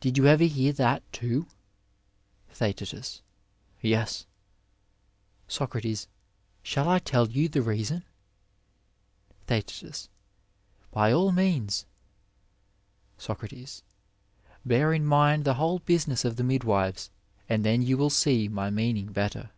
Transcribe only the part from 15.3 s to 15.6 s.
the